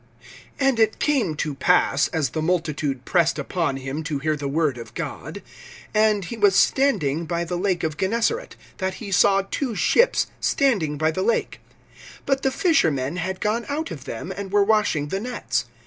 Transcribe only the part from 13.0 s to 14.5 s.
had gone out of them,